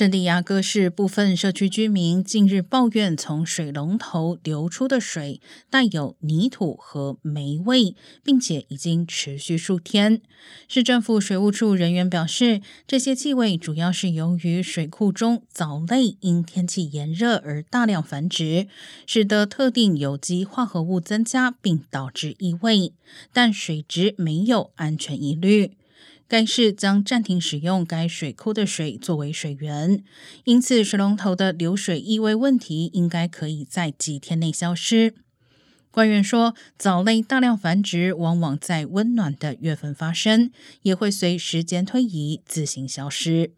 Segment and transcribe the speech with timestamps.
[0.00, 10.22] 圣地亚哥市部分社区居民近日抱怨，从水龙头流出的水带有泥土和霉味，并且已经持续数天。
[10.66, 18.68] 市政府水务处人员表示，这些气味主要是由于水库中藻类因天气炎热而大量繁殖，
[19.04, 22.94] 使得特定有机化合物增加，并导致异味，
[23.34, 25.72] 但水质没有安全疑虑。
[26.30, 30.04] 该市将暂停使用该水库的水作为水源，
[30.44, 35.12] 因此水龙头的流水异味问题应该可以在几天内消失。
[35.90, 43.50] 官员说，藻类大量繁殖往往在温暖的月份发生，也会随时间推移自行消失。